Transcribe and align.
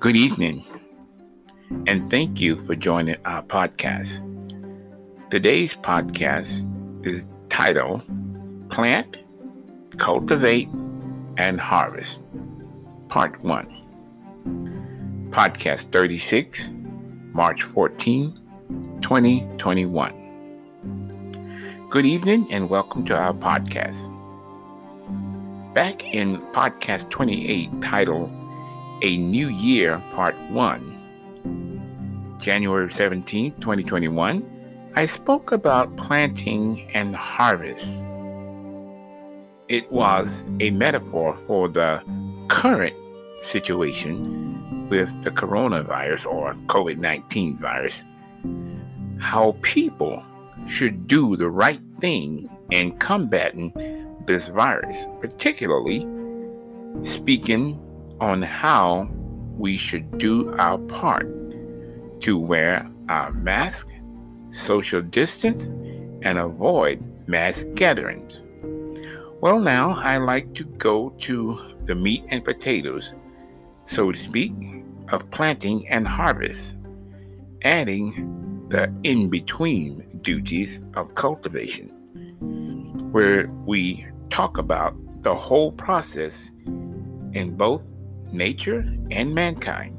Good 0.00 0.16
evening, 0.16 0.64
and 1.86 2.10
thank 2.10 2.40
you 2.40 2.56
for 2.64 2.74
joining 2.74 3.16
our 3.26 3.42
podcast. 3.42 4.26
Today's 5.30 5.76
podcast 5.76 6.64
is 7.06 7.26
titled 7.50 8.00
Plant, 8.70 9.18
Cultivate, 9.98 10.70
and 11.36 11.60
Harvest, 11.60 12.22
Part 13.08 13.44
1. 13.44 15.28
Podcast 15.32 15.92
36, 15.92 16.70
March 17.34 17.62
14, 17.62 18.32
2021. 19.02 21.86
Good 21.90 22.06
evening, 22.06 22.50
and 22.50 22.70
welcome 22.70 23.04
to 23.04 23.14
our 23.14 23.34
podcast. 23.34 24.08
Back 25.74 26.14
in 26.14 26.38
podcast 26.54 27.10
28, 27.10 27.82
titled 27.82 28.39
A 29.02 29.16
New 29.16 29.48
Year, 29.48 30.02
Part 30.10 30.36
1, 30.50 32.36
January 32.38 32.92
17, 32.92 33.52
2021, 33.52 34.44
I 34.94 35.06
spoke 35.06 35.52
about 35.52 35.96
planting 35.96 36.86
and 36.92 37.16
harvest. 37.16 38.04
It 39.68 39.90
was 39.90 40.44
a 40.60 40.70
metaphor 40.72 41.34
for 41.46 41.70
the 41.70 42.02
current 42.48 42.94
situation 43.40 44.88
with 44.90 45.22
the 45.22 45.30
coronavirus 45.30 46.26
or 46.26 46.52
COVID 46.66 46.98
19 46.98 47.56
virus. 47.56 48.04
How 49.18 49.56
people 49.62 50.22
should 50.66 51.06
do 51.06 51.36
the 51.36 51.48
right 51.48 51.80
thing 51.96 52.54
in 52.70 52.98
combating 52.98 53.72
this 54.26 54.48
virus, 54.48 55.06
particularly 55.20 56.06
speaking 57.02 57.80
on 58.20 58.42
how 58.42 59.08
we 59.56 59.76
should 59.76 60.18
do 60.18 60.54
our 60.56 60.78
part 60.78 61.26
to 62.20 62.38
wear 62.38 62.90
our 63.08 63.32
mask, 63.32 63.88
social 64.50 65.02
distance, 65.02 65.66
and 66.22 66.38
avoid 66.38 67.02
mass 67.26 67.64
gatherings. 67.74 68.42
Well, 69.40 69.58
now 69.58 69.90
I 69.90 70.18
like 70.18 70.52
to 70.54 70.64
go 70.64 71.10
to 71.20 71.76
the 71.86 71.94
meat 71.94 72.24
and 72.28 72.44
potatoes, 72.44 73.14
so 73.86 74.12
to 74.12 74.18
speak, 74.18 74.52
of 75.08 75.30
planting 75.30 75.88
and 75.88 76.06
harvest, 76.06 76.76
adding 77.62 78.66
the 78.68 78.92
in 79.02 79.28
between 79.28 80.20
duties 80.20 80.80
of 80.94 81.14
cultivation, 81.14 81.88
where 83.12 83.48
we 83.66 84.06
talk 84.28 84.58
about 84.58 84.94
the 85.22 85.34
whole 85.34 85.72
process 85.72 86.52
in 87.32 87.54
both 87.56 87.82
nature 88.32 88.84
and 89.10 89.34
mankind. 89.34 89.96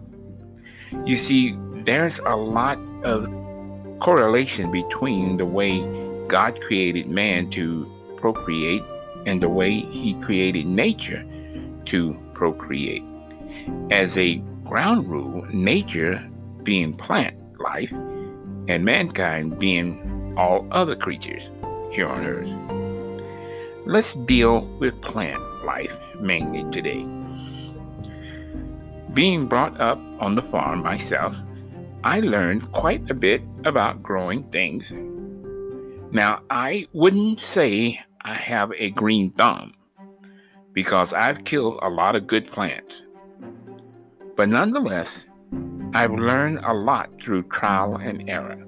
You 1.06 1.16
see, 1.16 1.58
there's 1.86 2.20
a 2.20 2.36
lot 2.36 2.78
of 3.04 3.28
correlation 4.00 4.72
between 4.72 5.38
the 5.38 5.46
way 5.46 5.82
God 6.28 6.60
created 6.62 7.08
man 7.08 7.50
to 7.52 7.90
procreate 8.18 8.84
and 9.26 9.42
the 9.42 9.50
way 9.50 9.82
he 9.82 10.16
created 10.16 10.66
nature 10.66 11.26
to 11.86 12.20
procreate. 12.34 13.04
As 13.92 14.18
a 14.18 14.36
ground 14.66 15.10
rule, 15.10 15.46
nature 15.52 16.28
being 16.64 16.94
plant 16.94 17.36
life 17.60 17.92
and 17.92 18.86
mankind 18.86 19.60
being 19.60 20.34
all 20.38 20.68
other 20.72 20.96
creatures 20.96 21.50
here 21.92 22.08
on 22.08 22.26
earth. 22.26 22.50
Let's 23.86 24.14
deal 24.14 24.62
with 24.80 25.02
plant 25.02 25.42
life 25.66 25.96
mainly 26.20 26.70
today. 26.72 27.06
Being 29.14 29.48
brought 29.48 29.80
up 29.82 30.00
on 30.20 30.36
the 30.36 30.42
farm 30.42 30.84
myself, 30.84 31.36
I 32.02 32.22
learned 32.22 32.72
quite 32.72 33.12
a 33.12 33.14
bit 33.14 33.42
about 33.66 34.02
growing 34.02 34.44
things. 34.52 34.94
Now, 36.12 36.44
I 36.50 36.88
wouldn't 36.94 37.42
say 37.42 38.00
I 38.22 38.36
have 38.36 38.72
a 38.78 38.90
green 38.92 39.32
thumb 39.32 39.74
because 40.72 41.12
I've 41.12 41.44
killed 41.44 41.80
a 41.82 41.90
lot 41.90 42.16
of 42.16 42.28
good 42.28 42.48
plants. 42.48 43.04
But 44.38 44.48
nonetheless, 44.48 45.26
I've 45.94 46.14
learned 46.14 46.60
a 46.64 46.74
lot 46.74 47.10
through 47.22 47.44
trial 47.44 47.98
and 47.98 48.30
error, 48.30 48.66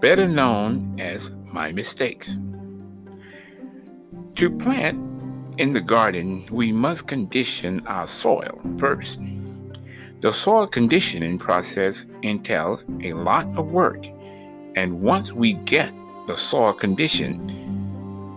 better 0.00 0.28
known 0.28 1.00
as 1.00 1.30
my 1.50 1.72
mistakes. 1.72 2.38
To 4.36 4.50
plant 4.50 4.98
in 5.58 5.72
the 5.72 5.80
garden, 5.80 6.46
we 6.52 6.70
must 6.70 7.08
condition 7.08 7.86
our 7.86 8.06
soil 8.06 8.60
first. 8.78 9.20
The 10.20 10.32
soil 10.32 10.66
conditioning 10.66 11.38
process 11.38 12.04
entails 12.22 12.84
a 13.04 13.12
lot 13.12 13.46
of 13.56 13.70
work, 13.70 14.04
and 14.74 15.00
once 15.00 15.32
we 15.32 15.52
get 15.52 15.92
the 16.26 16.36
soil 16.36 16.72
conditioned, 16.72 17.54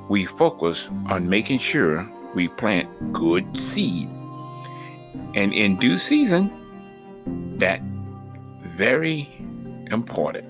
we 0.08 0.26
focus 0.26 0.90
on 1.08 1.28
making 1.28 1.58
sure 1.58 2.08
we 2.36 2.50
plant 2.50 2.88
good 3.12 3.58
seed. 3.58 4.08
And 5.34 5.54
in 5.54 5.78
due 5.78 5.98
season, 5.98 6.52
that 7.58 7.82
very 8.78 9.28
important. 9.90 10.46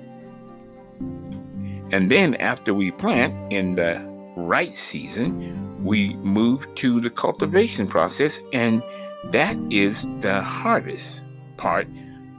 And 1.93 2.11
then 2.11 2.35
after 2.35 2.73
we 2.73 2.91
plant 2.91 3.53
in 3.53 3.75
the 3.75 4.01
right 4.35 4.73
season, 4.73 5.83
we 5.83 6.15
move 6.15 6.67
to 6.75 6.99
the 6.99 7.09
cultivation 7.09 7.87
process, 7.87 8.41
and 8.51 8.83
that 9.29 9.55
is 9.69 10.07
the 10.19 10.41
harvest 10.41 11.23
part 11.57 11.87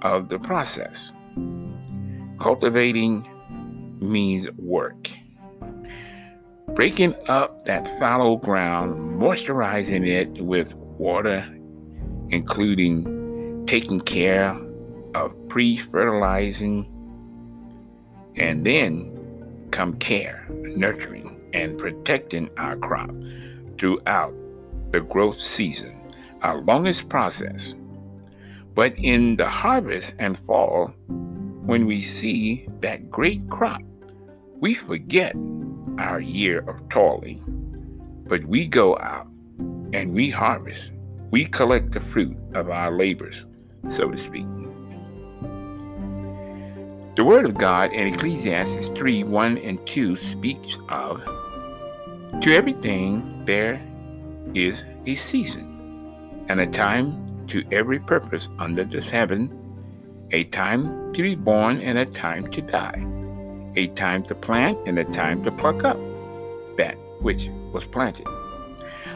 of 0.03 0.29
the 0.29 0.39
process. 0.39 1.13
Cultivating 2.39 3.29
means 4.01 4.51
work. 4.59 5.11
Breaking 6.75 7.15
up 7.29 7.65
that 7.67 7.87
fallow 7.99 8.37
ground, 8.37 9.21
moisturizing 9.21 10.07
it 10.07 10.43
with 10.43 10.75
water, 10.75 11.47
including 12.31 13.65
taking 13.67 14.01
care 14.01 14.59
of 15.15 15.35
pre 15.49 15.77
fertilizing, 15.77 16.89
and 18.37 18.67
then 18.67 19.69
come 19.71 19.95
care, 19.95 20.47
nurturing 20.51 21.33
and 21.53 21.79
protecting 21.79 22.49
our 22.57 22.77
crop 22.77 23.11
throughout 23.79 24.35
the 24.91 25.01
growth 25.01 25.41
season, 25.41 25.99
our 26.43 26.61
longest 26.61 27.09
process. 27.09 27.75
But 28.75 28.95
in 28.99 29.37
the 29.37 29.49
harvest 29.49 30.15
and 30.19 30.39
fall, 30.39 30.95
when 31.65 31.87
we 31.87 32.03
see 32.03 32.67
that 32.81 33.11
great 33.11 33.49
crop, 33.49 33.83
we 34.61 34.75
forget 34.75 35.35
our 35.99 36.21
year 36.21 36.61
of 36.69 36.89
toiling, 36.89 37.43
but 38.27 38.45
we 38.45 38.67
go 38.67 38.99
out 38.99 39.27
and 39.93 40.15
we 40.15 40.31
harvest. 40.31 40.93
We 41.31 41.47
collect 41.47 41.93
the 41.93 42.01
fruit 42.01 42.37
of 42.55 42.71
our 42.71 42.91
labors, 42.91 43.45
so 43.89 44.11
to 44.11 44.19
speak. 44.19 44.47
The 47.15 47.25
Word 47.25 47.45
of 47.45 47.55
God 47.55 47.93
in 47.93 48.07
Ecclesiastes 48.07 48.89
3 48.89 49.25
1 49.25 49.59
and 49.59 49.87
2 49.87 50.17
speaks 50.17 50.79
of 50.89 51.23
To 52.41 52.55
everything 52.55 53.45
there 53.45 53.83
is 54.55 54.85
a 55.07 55.15
season, 55.15 55.72
and 56.53 56.61
a 56.61 56.67
time 56.67 57.47
to 57.47 57.65
every 57.73 57.99
purpose 57.99 58.51
under 58.59 58.85
this 58.85 59.09
heaven, 59.09 59.51
a 60.33 60.45
time 60.45 61.11
to 61.15 61.23
be 61.23 61.35
born 61.35 61.81
and 61.81 61.97
a 61.97 62.05
time 62.05 62.47
to 62.49 62.61
die, 62.61 63.03
a 63.77 63.87
time 63.95 64.23
to 64.23 64.35
plant 64.35 64.79
and 64.85 64.99
a 64.99 65.05
time 65.05 65.43
to 65.43 65.51
pluck 65.51 65.83
up 65.83 65.97
that 66.77 66.95
which 67.23 67.49
was 67.73 67.87
planted. 67.87 68.27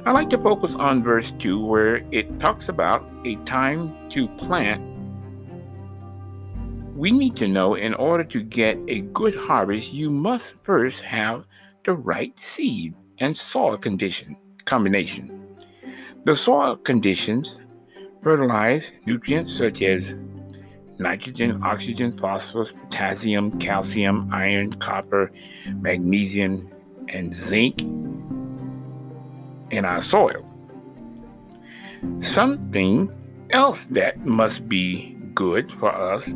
I 0.06 0.12
like 0.12 0.30
to 0.30 0.38
focus 0.38 0.74
on 0.76 1.02
verse 1.02 1.30
2 1.32 1.62
where 1.62 1.96
it 2.10 2.40
talks 2.40 2.70
about 2.70 3.06
a 3.26 3.36
time 3.44 4.08
to 4.10 4.28
plant 4.38 4.82
we 6.94 7.10
need 7.10 7.36
to 7.36 7.46
know 7.46 7.74
in 7.74 7.92
order 7.92 8.24
to 8.24 8.42
get 8.42 8.78
a 8.88 9.00
good 9.12 9.34
harvest, 9.34 9.92
you 9.92 10.08
must 10.08 10.54
first 10.62 11.02
have 11.02 11.44
the 11.84 11.92
right 11.92 12.32
seed 12.40 12.96
and 13.18 13.36
soil 13.36 13.76
condition 13.76 14.34
combination. 14.64 15.45
The 16.26 16.34
soil 16.34 16.74
conditions 16.74 17.60
fertilize 18.20 18.90
nutrients 19.06 19.56
such 19.56 19.80
as 19.80 20.12
nitrogen, 20.98 21.62
oxygen, 21.62 22.18
phosphorus, 22.18 22.72
potassium, 22.72 23.56
calcium, 23.60 24.28
iron, 24.32 24.72
copper, 24.72 25.30
magnesium, 25.76 26.68
and 27.10 27.32
zinc 27.32 27.80
in 29.70 29.84
our 29.84 30.02
soil. 30.02 30.44
Something 32.18 33.08
else 33.50 33.86
that 33.92 34.26
must 34.26 34.68
be 34.68 35.16
good 35.32 35.70
for 35.74 35.94
us 35.94 36.34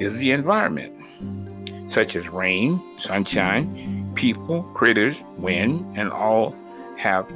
is 0.00 0.18
the 0.18 0.32
environment, 0.32 1.92
such 1.92 2.16
as 2.16 2.26
rain, 2.26 2.82
sunshine, 2.98 4.10
people, 4.16 4.64
critters, 4.74 5.22
wind, 5.36 5.96
and 5.96 6.10
all 6.10 6.56
have 6.96 7.30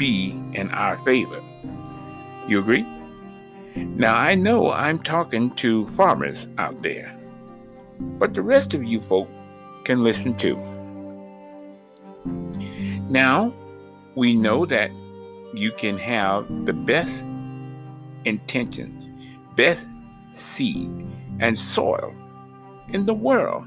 be 0.00 0.30
in 0.54 0.70
our 0.70 0.96
favor. 1.04 1.42
You 2.48 2.60
agree? 2.60 2.86
Now, 3.76 4.16
I 4.16 4.34
know 4.34 4.72
I'm 4.72 4.98
talking 5.02 5.54
to 5.56 5.86
farmers 5.88 6.48
out 6.56 6.82
there, 6.82 7.14
but 8.00 8.32
the 8.32 8.40
rest 8.40 8.72
of 8.72 8.82
you 8.82 9.02
folk 9.02 9.28
can 9.84 10.02
listen 10.02 10.34
too. 10.38 10.56
Now, 13.10 13.52
we 14.14 14.34
know 14.34 14.64
that 14.64 14.90
you 15.52 15.70
can 15.70 15.98
have 15.98 16.48
the 16.64 16.72
best 16.72 17.22
intentions, 18.24 19.06
best 19.54 19.86
seed, 20.32 20.88
and 21.40 21.58
soil 21.58 22.14
in 22.88 23.04
the 23.04 23.14
world. 23.14 23.64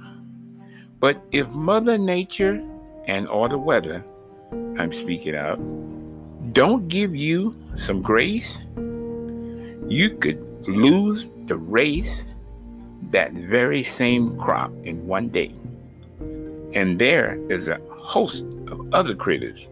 But 1.00 1.22
if 1.32 1.48
Mother 1.52 2.00
Nature 2.00 2.60
and 3.06 3.28
all 3.28 3.48
the 3.48 3.58
weather 3.60 4.04
I'm 4.78 4.92
speaking 4.92 5.36
of 5.36 5.60
don't 6.52 6.88
give 6.88 7.16
you 7.16 7.56
some 7.76 8.02
grace, 8.02 8.60
you 9.88 10.18
could 10.20 10.42
lose 10.68 11.32
the 11.46 11.58
race 11.58 12.26
that 13.12 13.34
very 13.34 13.84
same 13.84 14.38
crop 14.38 14.72
in 14.84 15.08
one 15.08 15.30
day. 15.30 15.54
And 16.74 17.00
there 17.00 17.40
is 17.50 17.68
a 17.68 17.80
host 17.90 18.44
of 18.68 18.94
other 18.94 19.16
critters 19.16 19.68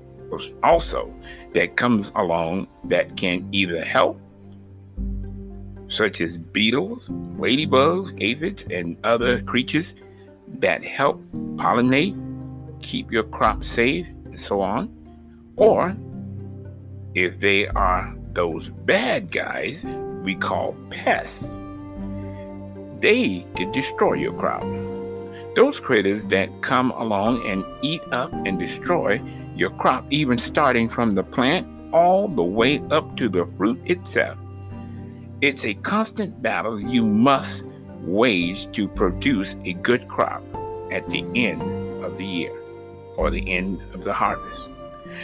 also 0.63 1.13
that 1.53 1.75
comes 1.75 2.11
along 2.15 2.67
that 2.85 3.17
can 3.17 3.47
either 3.51 3.83
help, 3.83 4.19
such 5.87 6.21
as 6.21 6.37
beetles, 6.37 7.09
ladybugs, 7.37 8.15
aphids, 8.21 8.63
and 8.69 8.95
other 9.03 9.41
creatures 9.41 9.93
that 10.59 10.83
help 10.83 11.21
pollinate, 11.57 12.15
keep 12.81 13.11
your 13.11 13.23
crop 13.23 13.65
safe, 13.65 14.07
and 14.25 14.39
so 14.39 14.61
on, 14.61 14.89
or 15.57 15.95
if 17.13 17.39
they 17.39 17.67
are 17.67 18.15
those 18.33 18.69
bad 18.69 19.31
guys 19.31 19.85
we 20.23 20.35
call 20.35 20.75
pests, 20.89 21.57
they 23.01 23.45
can 23.55 23.71
destroy 23.71 24.13
your 24.13 24.33
crop. 24.33 24.63
Those 25.55 25.79
critters 25.79 26.23
that 26.25 26.61
come 26.61 26.91
along 26.91 27.45
and 27.45 27.65
eat 27.81 28.01
up 28.11 28.31
and 28.45 28.57
destroy 28.57 29.21
your 29.55 29.71
crop, 29.71 30.05
even 30.09 30.37
starting 30.37 30.87
from 30.87 31.15
the 31.15 31.23
plant 31.23 31.67
all 31.93 32.27
the 32.27 32.43
way 32.43 32.79
up 32.91 33.17
to 33.17 33.27
the 33.27 33.45
fruit 33.57 33.81
itself. 33.85 34.37
It's 35.41 35.65
a 35.65 35.73
constant 35.73 36.41
battle 36.41 36.79
you 36.79 37.05
must 37.05 37.65
wage 38.01 38.71
to 38.71 38.87
produce 38.87 39.55
a 39.65 39.73
good 39.73 40.07
crop 40.07 40.43
at 40.91 41.09
the 41.09 41.25
end 41.35 41.61
of 42.03 42.17
the 42.17 42.25
year 42.25 42.57
or 43.17 43.29
the 43.29 43.51
end 43.51 43.81
of 43.93 44.03
the 44.03 44.13
harvest. 44.13 44.69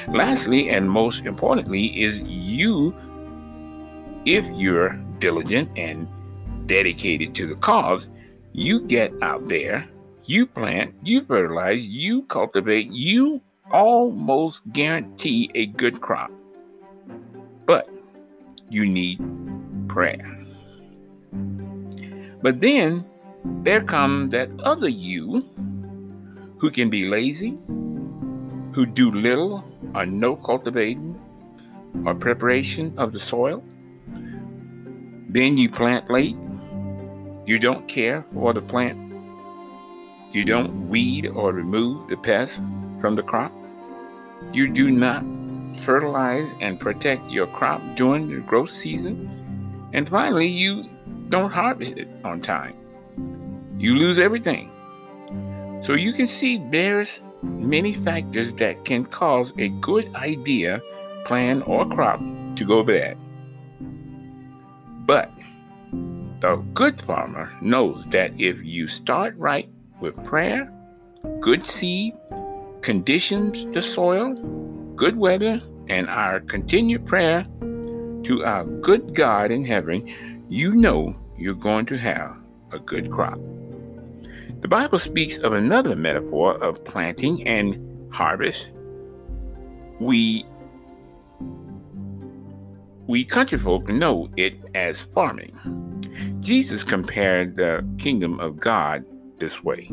Lastly, 0.08 0.70
and 0.70 0.90
most 0.90 1.26
importantly, 1.26 2.02
is 2.02 2.22
you, 2.22 2.96
if 4.26 4.46
you're 4.58 4.94
diligent 5.20 5.70
and 5.78 6.08
dedicated 6.68 7.34
to 7.36 7.48
the 7.48 7.56
cause, 7.56 8.10
you 8.54 8.82
get 8.82 9.12
out 9.22 9.48
there, 9.48 9.88
you 10.26 10.46
plant, 10.46 10.94
you 11.04 11.24
fertilize, 11.24 11.84
you 11.84 12.24
cultivate, 12.24 12.92
you 12.92 13.42
almost 13.72 14.62
guarantee 14.74 15.50
a 15.56 15.68
good 15.68 16.02
crop. 16.02 16.32
But 17.66 17.90
you 18.70 18.86
need 18.86 19.20
prayer. 19.88 20.38
But 22.42 22.62
then 22.62 23.06
there 23.64 23.82
comes 23.82 24.32
that 24.32 24.50
other 24.60 24.90
you 24.90 25.46
who 26.58 26.72
can 26.72 26.90
be 26.90 27.06
lazy, 27.06 27.58
who 28.78 28.86
do 28.86 29.10
little 29.10 29.66
or 29.96 30.06
no 30.06 30.36
cultivating 30.36 31.20
or 32.06 32.14
preparation 32.14 32.94
of 32.96 33.12
the 33.12 33.20
soil. 33.20 33.64
Then 35.30 35.58
you 35.58 35.68
plant 35.68 36.12
late. 36.12 36.38
You 37.48 37.58
don't 37.58 37.88
care 37.88 38.24
for 38.36 38.54
the 38.54 38.62
plant. 38.62 39.00
You 40.32 40.44
don't 40.46 40.90
weed 40.90 41.26
or 41.26 41.54
remove 41.54 42.08
the 42.08 42.18
pests 42.18 42.62
from 43.02 43.16
the 43.16 43.24
crop. 43.24 43.52
You 44.54 44.68
do 44.68 44.92
not 44.92 45.26
fertilize 45.84 46.48
and 46.62 46.80
protect 46.80 47.32
your 47.32 47.48
crop 47.48 47.82
during 47.96 48.30
the 48.30 48.42
growth 48.42 48.70
season. 48.70 49.90
And 49.94 50.08
finally, 50.08 50.50
you 50.50 50.88
don't 51.30 51.50
harvest 51.50 51.98
it 51.98 52.10
on 52.24 52.42
time. 52.42 52.76
You 53.80 53.96
lose 53.96 54.20
everything. 54.20 54.70
So 55.84 55.94
you 55.94 56.14
can 56.14 56.28
see 56.28 56.64
there's 56.70 57.22
many 57.48 57.94
factors 57.94 58.54
that 58.56 58.86
can 58.86 59.06
cause 59.06 59.54
a 59.58 59.70
good 59.70 60.14
idea, 60.16 60.82
plan, 61.26 61.62
or 61.64 61.88
crop 61.88 62.20
to 62.56 62.66
go 62.66 62.84
bad. 62.84 63.18
But 65.06 65.32
the 66.40 66.58
good 66.74 67.02
farmer 67.02 67.52
knows 67.62 68.06
that 68.08 68.40
if 68.40 68.64
you 68.64 68.88
start 68.88 69.36
right 69.38 69.70
with 70.00 70.22
prayer, 70.24 70.72
good 71.40 71.66
seed, 71.66 72.14
conditions 72.82 73.66
the 73.74 73.82
soil, 73.82 74.34
good 74.96 75.18
weather, 75.18 75.62
and 75.90 76.10
our 76.10 76.40
continued 76.42 77.06
prayer 77.06 77.44
to 78.24 78.44
our 78.46 78.66
good 78.66 79.16
God 79.16 79.52
in 79.52 79.66
heaven, 79.66 80.46
you 80.50 80.76
know 80.76 81.16
you're 81.38 81.54
going 81.54 81.86
to 81.88 81.98
have 81.98 82.38
a 82.72 82.80
good 82.80 83.12
crop. 83.12 83.40
The 84.62 84.68
Bible 84.68 84.98
speaks 84.98 85.38
of 85.38 85.54
another 85.54 85.96
metaphor 85.96 86.56
of 86.64 86.84
planting 86.84 87.48
and 87.48 88.12
harvest. 88.12 88.70
We 90.00 90.46
we 93.06 93.24
country 93.24 93.58
folk 93.60 93.88
know 93.88 94.30
it 94.36 94.56
as 94.76 95.00
farming. 95.00 95.54
Jesus 96.42 96.84
compared 96.84 97.56
the 97.56 97.88
kingdom 97.98 98.40
of 98.40 98.60
God 98.60 99.06
this 99.38 99.64
way. 99.64 99.90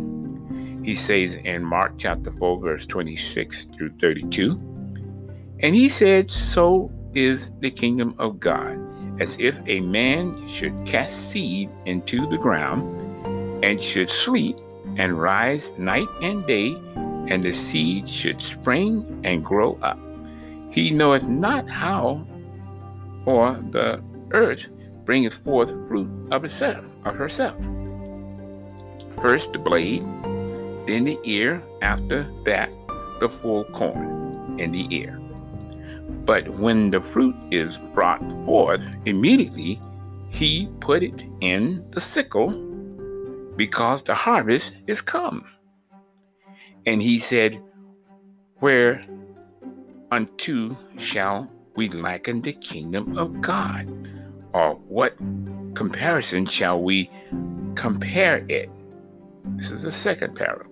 He 0.83 0.95
says 0.95 1.35
in 1.35 1.65
Mark 1.65 1.95
chapter 1.99 2.33
4, 2.33 2.61
verse 2.61 2.87
26 2.87 3.67
through 3.77 3.93
32, 4.01 4.53
and 5.61 5.75
he 5.75 5.89
said, 5.89 6.31
So 6.31 6.91
is 7.15 7.51
the 7.61 7.71
kingdom 7.71 8.15
of 8.19 8.41
God, 8.41 8.81
as 9.21 9.37
if 9.39 9.57
a 9.67 9.81
man 9.81 10.49
should 10.49 10.75
cast 10.85 11.31
seed 11.31 11.71
into 11.87 12.27
the 12.29 12.39
ground 12.39 13.04
and 13.65 13.81
should 13.81 14.11
sleep 14.11 14.59
and 14.99 15.19
rise 15.19 15.73
night 15.79 16.09
and 16.21 16.47
day, 16.47 16.77
and 17.29 17.43
the 17.43 17.53
seed 17.53 18.07
should 18.07 18.41
spring 18.41 19.21
and 19.25 19.43
grow 19.43 19.79
up. 19.81 19.99
He 20.71 20.91
knoweth 20.91 21.23
not 21.25 21.69
how, 21.71 22.27
for 23.25 23.59
the 23.71 24.03
earth 24.33 24.69
bringeth 25.07 25.35
forth 25.35 25.71
fruit 25.89 26.11
of 26.31 26.45
itself, 26.45 26.85
of 27.07 27.17
herself. 27.17 27.57
First 29.23 29.55
the 29.55 29.59
blade, 29.59 30.05
then 30.87 31.05
the 31.05 31.19
ear, 31.25 31.63
after 31.81 32.31
that 32.45 32.71
the 33.21 33.31
full 33.31 33.65
corn 33.65 34.61
in 34.61 34.73
the 34.73 34.87
ear. 34.95 35.19
But 36.27 36.51
when 36.51 36.91
the 36.91 37.01
fruit 37.01 37.35
is 37.51 37.79
brought 37.95 38.21
forth, 38.45 38.83
immediately 39.07 39.81
he 40.29 40.69
put 40.81 41.03
it 41.03 41.25
in 41.41 41.91
the 41.93 42.01
sickle 42.03 42.74
because 43.57 44.03
the 44.03 44.15
harvest 44.15 44.73
is 44.87 45.01
come. 45.01 45.45
And 46.87 47.01
he 47.01 47.19
said, 47.19 47.61
Where 48.59 49.05
unto 50.11 50.77
shall 50.99 51.51
we 51.77 51.89
liken 51.89 52.43
the 52.43 52.53
kingdom 52.53 53.17
of 53.19 53.41
God? 53.41 53.89
Or 54.53 54.75
what 54.75 55.17
comparison 55.75 56.47
shall 56.47 56.81
we 56.83 57.11
compare 57.75 58.45
it? 58.49 58.71
This 59.57 59.71
is 59.71 59.83
the 59.83 59.93
second 59.93 60.37
parable. 60.37 60.71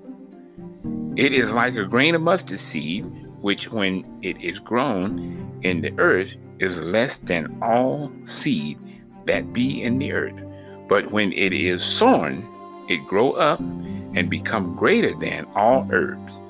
It 1.16 1.32
is 1.32 1.52
like 1.52 1.74
a 1.76 1.84
grain 1.84 2.14
of 2.14 2.22
mustard 2.22 2.60
seed, 2.60 3.04
which 3.40 3.70
when 3.70 4.04
it 4.22 4.40
is 4.40 4.58
grown 4.58 5.60
in 5.62 5.80
the 5.80 5.92
earth 5.98 6.36
is 6.58 6.78
less 6.78 7.18
than 7.18 7.58
all 7.62 8.10
seed 8.24 8.78
that 9.26 9.52
be 9.52 9.82
in 9.82 9.98
the 9.98 10.12
earth. 10.12 10.42
But 10.88 11.10
when 11.10 11.32
it 11.32 11.52
is 11.52 11.82
sown, 11.82 12.48
it 12.92 13.06
grow 13.06 13.32
up 13.32 13.58
and 13.60 14.28
become 14.28 14.76
greater 14.76 15.14
than 15.18 15.46
all 15.54 15.88
herbs, 15.90 16.42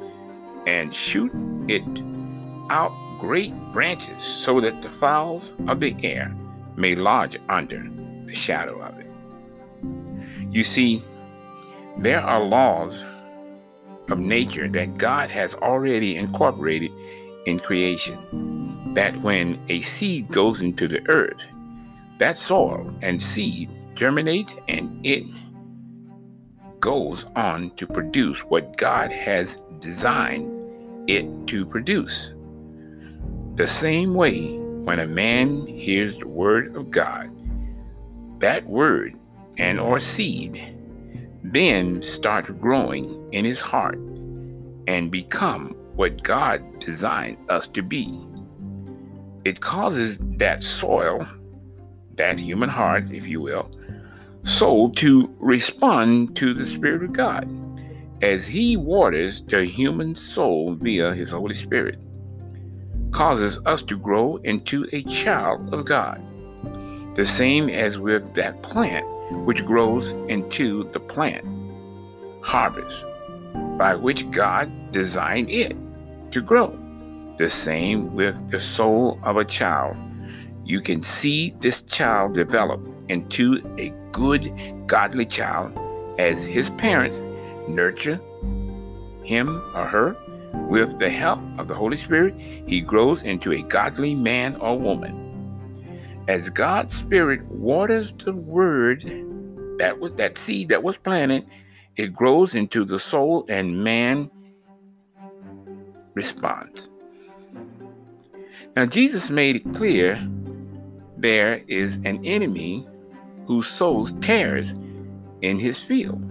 and 0.66 0.92
shoot 0.92 1.32
it 1.68 1.82
out 2.70 2.92
great 3.18 3.54
branches, 3.72 4.22
so 4.22 4.60
that 4.60 4.82
the 4.82 4.90
fowls 4.90 5.54
of 5.68 5.80
the 5.80 5.94
air 6.02 6.34
may 6.76 6.94
lodge 6.94 7.38
under 7.48 7.88
the 8.26 8.34
shadow 8.34 8.80
of 8.82 8.98
it. 8.98 9.06
You 10.50 10.64
see, 10.64 11.02
there 11.98 12.20
are 12.20 12.42
laws 12.42 13.04
of 14.10 14.18
nature 14.18 14.68
that 14.68 14.98
God 14.98 15.30
has 15.30 15.54
already 15.54 16.16
incorporated 16.16 16.90
in 17.46 17.60
creation. 17.60 18.94
That 18.94 19.20
when 19.22 19.58
a 19.68 19.80
seed 19.82 20.28
goes 20.28 20.60
into 20.62 20.88
the 20.88 21.00
earth, 21.08 21.40
that 22.18 22.38
soil 22.38 22.92
and 23.02 23.22
seed 23.22 23.70
germinates 23.94 24.56
and 24.68 25.04
it 25.04 25.26
goes 26.82 27.24
on 27.34 27.70
to 27.76 27.86
produce 27.86 28.40
what 28.40 28.76
God 28.76 29.10
has 29.10 29.56
designed 29.80 30.50
it 31.08 31.26
to 31.46 31.64
produce. 31.64 32.34
The 33.54 33.66
same 33.66 34.12
way, 34.14 34.58
when 34.58 34.98
a 34.98 35.06
man 35.06 35.66
hears 35.66 36.18
the 36.18 36.28
word 36.28 36.76
of 36.76 36.90
God, 36.90 37.30
that 38.40 38.66
word 38.66 39.16
and 39.56 39.80
or 39.80 39.98
seed 40.00 40.76
then 41.44 42.00
start 42.02 42.58
growing 42.58 43.28
in 43.32 43.44
his 43.44 43.60
heart 43.60 43.98
and 44.86 45.10
become 45.10 45.74
what 45.96 46.22
God 46.22 46.62
designed 46.78 47.36
us 47.50 47.66
to 47.68 47.82
be. 47.82 48.18
It 49.44 49.60
causes 49.60 50.18
that 50.38 50.64
soil, 50.64 51.26
that 52.16 52.38
human 52.38 52.68
heart, 52.68 53.10
if 53.12 53.26
you 53.26 53.40
will, 53.40 53.70
soul 54.44 54.90
to 54.90 55.34
respond 55.38 56.36
to 56.36 56.54
the 56.54 56.66
Spirit 56.66 57.04
of 57.04 57.12
God 57.12 57.48
as 58.22 58.46
He 58.46 58.76
waters 58.76 59.42
the 59.42 59.64
human 59.64 60.14
soul 60.14 60.74
via 60.74 61.14
His 61.14 61.32
Holy 61.32 61.54
Spirit, 61.54 61.98
causes 63.10 63.58
us 63.66 63.82
to 63.82 63.98
grow 63.98 64.36
into 64.38 64.86
a 64.92 65.02
child 65.02 65.74
of 65.74 65.84
God. 65.84 66.22
The 67.16 67.26
same 67.26 67.68
as 67.68 67.98
with 67.98 68.32
that 68.34 68.62
plant 68.62 69.06
which 69.44 69.64
grows 69.66 70.10
into 70.28 70.88
the 70.92 71.00
plant, 71.00 71.44
harvest, 72.42 73.04
by 73.76 73.94
which 73.94 74.30
God 74.30 74.92
designed 74.92 75.50
it 75.50 75.76
to 76.30 76.40
grow. 76.40 76.78
The 77.38 77.50
same 77.50 78.14
with 78.14 78.50
the 78.50 78.60
soul 78.60 79.18
of 79.24 79.36
a 79.36 79.44
child. 79.44 79.96
You 80.64 80.80
can 80.80 81.02
see 81.02 81.54
this 81.58 81.82
child 81.82 82.34
develop 82.34 82.80
into 83.08 83.60
a 83.78 83.92
good, 84.12 84.52
godly 84.86 85.26
child 85.26 85.76
as 86.18 86.42
his 86.44 86.70
parents 86.70 87.22
nurture 87.68 88.20
him 89.24 89.62
or 89.74 89.86
her 89.86 90.16
with 90.68 90.98
the 90.98 91.10
help 91.10 91.40
of 91.58 91.68
the 91.68 91.74
Holy 91.74 91.96
Spirit. 91.96 92.34
He 92.66 92.80
grows 92.80 93.22
into 93.22 93.52
a 93.52 93.62
godly 93.62 94.14
man 94.14 94.56
or 94.56 94.78
woman. 94.78 95.18
As 96.28 96.48
God's 96.48 96.96
Spirit 96.96 97.44
waters 97.46 98.12
the 98.12 98.32
word 98.32 99.02
that 99.78 99.98
was 99.98 100.12
that 100.12 100.38
seed 100.38 100.68
that 100.68 100.82
was 100.82 100.98
planted, 100.98 101.46
it 101.96 102.12
grows 102.12 102.54
into 102.54 102.84
the 102.84 102.98
soul 102.98 103.44
and 103.48 103.82
man 103.82 104.30
responds. 106.14 106.90
Now 108.76 108.86
Jesus 108.86 109.30
made 109.30 109.56
it 109.56 109.74
clear 109.74 110.26
there 111.16 111.62
is 111.66 111.96
an 112.04 112.24
enemy 112.24 112.86
who 113.46 113.62
sows 113.62 114.12
tares 114.20 114.74
in 115.40 115.58
his 115.58 115.78
field. 115.80 116.22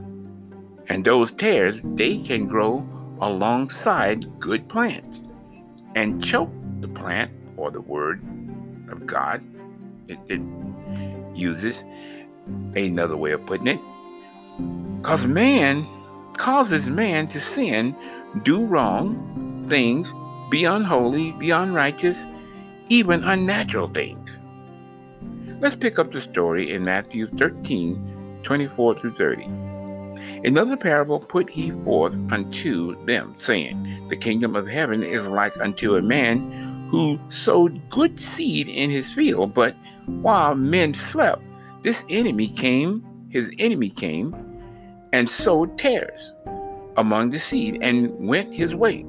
And 0.87 1.05
those 1.05 1.31
tares, 1.31 1.83
they 1.95 2.17
can 2.17 2.47
grow 2.47 2.87
alongside 3.21 4.39
good 4.39 4.67
plants 4.67 5.21
and 5.95 6.23
choke 6.23 6.51
the 6.79 6.87
plant 6.87 7.31
or 7.57 7.71
the 7.71 7.81
word 7.81 8.21
of 8.89 9.05
God. 9.05 9.43
It, 10.07 10.19
it 10.27 10.41
uses 11.35 11.83
another 12.75 13.15
way 13.15 13.31
of 13.31 13.45
putting 13.45 13.67
it. 13.67 13.79
Because 15.01 15.25
man 15.25 15.87
causes 16.37 16.89
man 16.89 17.27
to 17.27 17.39
sin, 17.39 17.95
do 18.43 18.65
wrong 18.65 19.65
things, 19.69 20.13
be 20.49 20.65
unholy, 20.65 21.31
be 21.33 21.51
unrighteous, 21.51 22.25
even 22.89 23.23
unnatural 23.23 23.87
things. 23.87 24.39
Let's 25.61 25.75
pick 25.75 25.99
up 25.99 26.11
the 26.11 26.19
story 26.19 26.71
in 26.71 26.83
Matthew 26.83 27.27
13 27.27 28.39
24 28.41 28.95
through 28.95 29.13
30. 29.13 29.43
Another 30.43 30.75
parable 30.75 31.19
put 31.19 31.51
he 31.51 31.69
forth 31.69 32.15
unto 32.31 33.05
them, 33.05 33.35
saying, 33.37 34.07
The 34.09 34.17
kingdom 34.17 34.55
of 34.55 34.67
heaven 34.67 35.03
is 35.03 35.29
like 35.29 35.55
unto 35.61 35.95
a 35.97 36.01
man 36.01 36.87
who 36.89 37.19
sowed 37.29 37.87
good 37.89 38.19
seed 38.19 38.69
in 38.69 38.89
his 38.89 39.11
field, 39.11 39.53
but 39.53 39.75
while 40.07 40.55
men 40.55 40.95
slept, 40.95 41.43
this 41.83 42.05
enemy 42.09 42.47
came, 42.47 43.05
his 43.29 43.51
enemy 43.59 43.91
came, 43.91 44.35
and 45.13 45.29
sowed 45.29 45.77
tares 45.77 46.33
among 46.97 47.29
the 47.29 47.39
seed 47.39 47.77
and 47.83 48.09
went 48.27 48.51
his 48.51 48.73
way. 48.73 49.05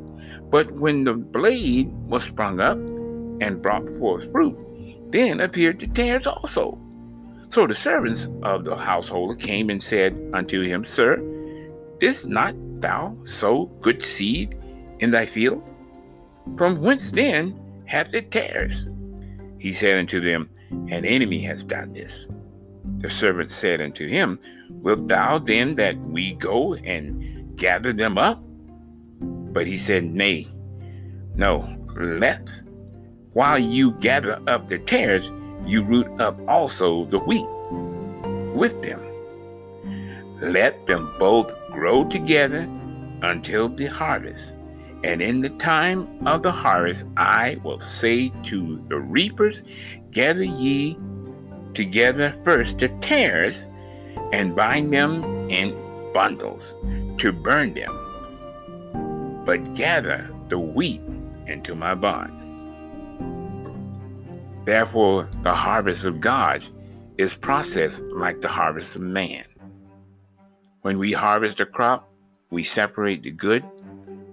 But 0.50 0.70
when 0.72 1.04
the 1.04 1.14
blade 1.14 1.90
was 2.08 2.24
sprung 2.24 2.60
up 2.60 2.76
and 3.40 3.62
brought 3.62 3.88
forth 3.98 4.30
fruit, 4.30 4.54
then 5.12 5.40
appeared 5.40 5.80
the 5.80 5.86
tares 5.86 6.26
also. 6.26 6.78
So 7.48 7.66
the 7.66 7.74
servants 7.74 8.28
of 8.42 8.64
the 8.64 8.76
householder 8.76 9.34
came 9.34 9.68
and 9.68 9.82
said 9.82 10.16
unto 10.32 10.62
him, 10.62 10.84
Sir, 10.84 11.20
didst 11.98 12.26
not 12.26 12.54
thou 12.80 13.16
sow 13.22 13.66
good 13.80 14.02
seed 14.02 14.56
in 15.00 15.10
thy 15.10 15.26
field? 15.26 15.62
From 16.56 16.80
whence 16.80 17.10
then 17.10 17.54
hath 17.84 18.14
it 18.14 18.30
tares? 18.30 18.88
He 19.58 19.72
said 19.72 19.98
unto 19.98 20.18
them, 20.18 20.48
An 20.88 21.04
enemy 21.04 21.42
has 21.42 21.62
done 21.62 21.92
this. 21.92 22.28
The 22.98 23.10
servant 23.10 23.50
said 23.50 23.80
unto 23.80 24.08
him, 24.08 24.38
Wilt 24.70 25.08
thou 25.08 25.38
then 25.38 25.76
that 25.76 25.96
we 25.98 26.32
go 26.34 26.74
and 26.74 27.56
gather 27.56 27.92
them 27.92 28.16
up? 28.16 28.42
But 29.20 29.66
he 29.66 29.76
said, 29.76 30.04
Nay, 30.04 30.48
no, 31.34 31.68
let 31.96 32.50
while 33.32 33.58
you 33.58 33.92
gather 33.92 34.40
up 34.46 34.68
the 34.68 34.78
tares, 34.78 35.30
you 35.64 35.82
root 35.82 36.08
up 36.20 36.38
also 36.48 37.06
the 37.06 37.18
wheat 37.18 37.46
with 38.54 38.80
them. 38.82 39.00
Let 40.40 40.86
them 40.86 41.14
both 41.18 41.52
grow 41.70 42.04
together 42.04 42.68
until 43.22 43.68
the 43.68 43.86
harvest. 43.86 44.54
And 45.04 45.20
in 45.22 45.40
the 45.40 45.50
time 45.50 46.26
of 46.26 46.42
the 46.42 46.52
harvest, 46.52 47.06
I 47.16 47.58
will 47.64 47.80
say 47.80 48.32
to 48.44 48.84
the 48.88 48.98
reapers, 48.98 49.62
Gather 50.10 50.44
ye 50.44 50.98
together 51.74 52.34
first 52.44 52.78
the 52.78 52.88
tares, 53.00 53.66
and 54.32 54.54
bind 54.54 54.92
them 54.92 55.50
in 55.50 55.74
bundles 56.12 56.76
to 57.18 57.32
burn 57.32 57.74
them, 57.74 59.42
but 59.44 59.74
gather 59.74 60.30
the 60.48 60.58
wheat 60.58 61.00
into 61.46 61.74
my 61.74 61.94
barn. 61.94 62.41
Therefore, 64.64 65.28
the 65.42 65.54
harvest 65.54 66.04
of 66.04 66.20
God 66.20 66.64
is 67.18 67.34
processed 67.34 68.02
like 68.08 68.40
the 68.40 68.48
harvest 68.48 68.96
of 68.96 69.02
man. 69.02 69.44
When 70.82 70.98
we 70.98 71.12
harvest 71.12 71.60
a 71.60 71.66
crop, 71.66 72.08
we 72.50 72.62
separate 72.62 73.22
the 73.22 73.30
good 73.30 73.64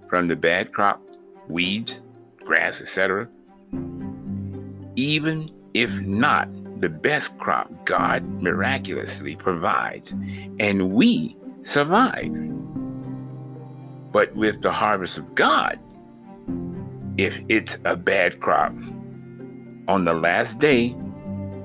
from 0.07 0.27
the 0.27 0.36
bad 0.36 0.71
crop, 0.71 1.01
weeds, 1.48 2.01
grass, 2.43 2.81
etc. 2.81 3.27
Even 4.95 5.51
if 5.74 6.00
not 6.00 6.50
the 6.81 6.89
best 6.89 7.38
crop, 7.38 7.71
God 7.86 8.24
miraculously 8.41 9.36
provides, 9.36 10.12
and 10.59 10.91
we 10.91 11.36
survive. 11.63 12.31
But 14.12 14.36
with 14.36 14.62
the 14.62 14.71
harvest 14.71 15.17
of 15.17 15.36
God, 15.36 15.79
if 17.17 17.39
it's 17.48 17.77
a 17.86 17.95
bad 17.95 18.39
crop, 18.39 18.74
on 19.89 20.05
the 20.05 20.13
last 20.13 20.60
day, 20.60 20.96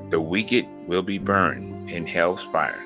the 0.09 0.19
wicked 0.19 0.67
will 0.89 1.03
be 1.03 1.19
burned 1.19 1.91
in 1.91 2.07
hell's 2.07 2.43
fire, 2.45 2.83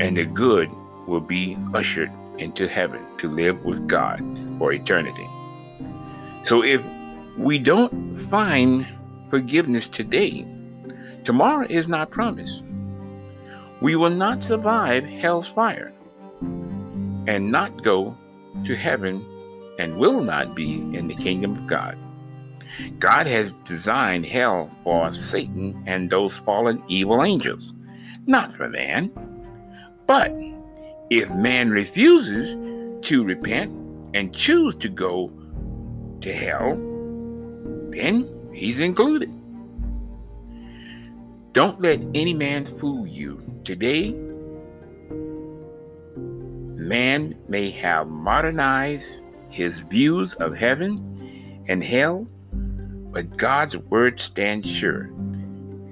and 0.00 0.16
the 0.16 0.24
good 0.24 0.68
will 1.06 1.20
be 1.20 1.56
ushered 1.72 2.10
into 2.38 2.66
heaven 2.66 3.00
to 3.16 3.30
live 3.30 3.64
with 3.64 3.86
God 3.86 4.20
for 4.58 4.72
eternity. 4.72 5.28
So 6.42 6.64
if 6.64 6.82
we 7.38 7.60
don't 7.60 8.18
find 8.28 8.84
forgiveness 9.30 9.86
today, 9.86 10.44
tomorrow 11.22 11.68
is 11.70 11.86
not 11.86 12.10
promised. 12.10 12.64
We 13.80 13.94
will 13.94 14.10
not 14.10 14.42
survive 14.42 15.04
hell's 15.04 15.46
fire 15.46 15.92
and 17.28 17.52
not 17.52 17.84
go 17.84 18.18
to 18.64 18.74
heaven 18.74 19.24
and 19.78 19.96
will 19.96 20.22
not 20.22 20.56
be 20.56 20.74
in 20.74 21.06
the 21.06 21.14
kingdom 21.14 21.52
of 21.52 21.68
God. 21.68 21.96
God 22.98 23.26
has 23.26 23.52
designed 23.64 24.26
hell 24.26 24.70
for 24.82 25.12
Satan 25.14 25.82
and 25.86 26.10
those 26.10 26.36
fallen 26.36 26.82
evil 26.88 27.22
angels, 27.22 27.72
not 28.26 28.56
for 28.56 28.68
man. 28.68 29.10
But 30.06 30.32
if 31.10 31.30
man 31.30 31.70
refuses 31.70 32.56
to 33.06 33.24
repent 33.24 33.72
and 34.14 34.34
choose 34.34 34.74
to 34.76 34.88
go 34.88 35.30
to 36.20 36.32
hell, 36.32 36.76
then 37.90 38.28
he's 38.52 38.80
included. 38.80 39.30
Don't 41.52 41.80
let 41.80 42.00
any 42.14 42.34
man 42.34 42.66
fool 42.78 43.06
you. 43.06 43.40
Today, 43.64 44.12
man 46.16 47.36
may 47.48 47.70
have 47.70 48.08
modernized 48.08 49.22
his 49.48 49.78
views 49.78 50.34
of 50.34 50.56
heaven 50.56 51.62
and 51.68 51.82
hell 51.82 52.26
but 53.14 53.36
God's 53.36 53.76
word 53.76 54.18
stands 54.18 54.68
sure. 54.68 55.08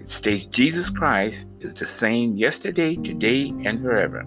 It 0.01 0.11
states 0.11 0.45
Jesus 0.45 0.91
Christ 0.91 1.47
is 1.61 1.73
the 1.73 1.87
same 1.87 2.37
yesterday, 2.37 2.97
today, 2.97 3.55
and 3.65 3.81
forever. 3.81 4.27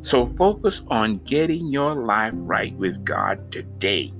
So 0.00 0.26
focus 0.26 0.80
on 0.88 1.18
getting 1.18 1.66
your 1.66 1.94
life 1.94 2.32
right 2.34 2.74
with 2.76 3.04
God 3.04 3.52
today. 3.52 4.14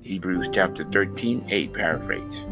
Hebrews 0.00 0.48
chapter 0.52 0.84
13, 0.90 1.46
8 1.48 1.72
paraphrase. 1.72 2.46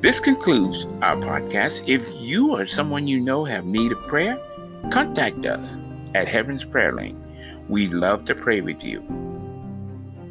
This 0.00 0.18
concludes 0.18 0.86
our 1.02 1.16
podcast. 1.16 1.88
If 1.88 2.02
you 2.20 2.56
or 2.56 2.66
someone 2.66 3.06
you 3.06 3.20
know 3.20 3.44
have 3.44 3.64
need 3.64 3.92
of 3.92 4.00
prayer, 4.08 4.36
contact 4.90 5.46
us 5.46 5.78
at 6.16 6.26
Heaven's 6.26 6.64
Prayer 6.64 6.92
Link. 6.92 7.16
We'd 7.68 7.92
love 7.92 8.24
to 8.24 8.34
pray 8.34 8.62
with 8.62 8.82
you. 8.82 9.00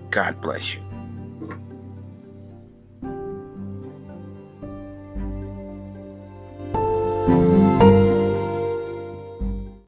God 0.09 0.41
bless 0.41 0.73
you. 0.73 0.88